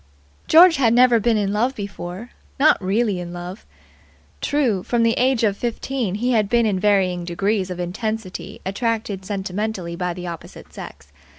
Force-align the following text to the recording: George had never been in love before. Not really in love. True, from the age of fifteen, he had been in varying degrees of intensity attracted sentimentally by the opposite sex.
George 0.47 0.77
had 0.77 0.95
never 0.95 1.19
been 1.19 1.37
in 1.37 1.53
love 1.53 1.75
before. 1.75 2.31
Not 2.59 2.83
really 2.83 3.19
in 3.19 3.33
love. 3.33 3.67
True, 4.41 4.81
from 4.81 5.03
the 5.03 5.13
age 5.13 5.43
of 5.43 5.55
fifteen, 5.55 6.15
he 6.15 6.31
had 6.31 6.49
been 6.49 6.65
in 6.65 6.79
varying 6.79 7.23
degrees 7.23 7.69
of 7.69 7.79
intensity 7.79 8.59
attracted 8.65 9.25
sentimentally 9.25 9.95
by 9.95 10.15
the 10.15 10.25
opposite 10.25 10.73
sex. 10.73 11.13